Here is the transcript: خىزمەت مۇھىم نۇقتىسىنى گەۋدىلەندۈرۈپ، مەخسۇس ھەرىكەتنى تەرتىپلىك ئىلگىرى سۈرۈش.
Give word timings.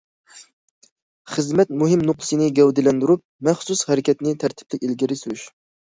خىزمەت 1.33 1.75
مۇھىم 1.83 2.07
نۇقتىسىنى 2.09 2.49
گەۋدىلەندۈرۈپ، 2.63 3.25
مەخسۇس 3.51 3.87
ھەرىكەتنى 3.93 4.39
تەرتىپلىك 4.45 4.87
ئىلگىرى 4.91 5.25
سۈرۈش. 5.27 5.51